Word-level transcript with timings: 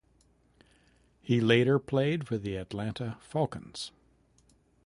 He 1.21 1.39
later 1.39 1.77
played 1.77 2.27
for 2.27 2.39
the 2.39 2.55
Atlanta 2.55 3.19
Falcons. 3.21 3.91